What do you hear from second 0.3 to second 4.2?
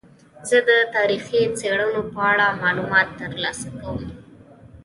زه د تاریخي څیړنو په اړه معلومات ترلاسه کوم.